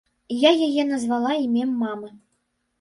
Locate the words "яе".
0.67-0.87